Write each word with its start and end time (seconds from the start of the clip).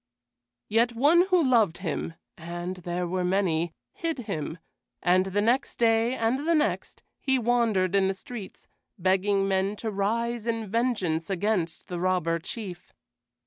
Yet 0.67 0.93
one 0.93 1.27
who 1.27 1.43
loved 1.43 1.77
him 1.77 2.15
and 2.35 2.77
there 2.77 3.07
were 3.07 3.23
many 3.23 3.71
hid 3.93 4.17
him; 4.25 4.57
and 5.03 5.27
the 5.27 5.41
next 5.43 5.75
day 5.75 6.15
and 6.15 6.47
the 6.47 6.55
next 6.55 7.03
he 7.19 7.37
wandered 7.37 7.93
in 7.93 8.07
the 8.07 8.15
streets, 8.15 8.67
begging 8.97 9.47
men 9.47 9.75
to 9.75 9.91
rise 9.91 10.47
in 10.47 10.65
vengeance 10.65 11.29
against 11.29 11.87
the 11.87 11.99
Robber 11.99 12.39
Chief. 12.39 12.91